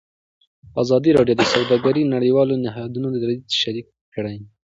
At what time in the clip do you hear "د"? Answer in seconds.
1.37-1.43, 2.05-2.11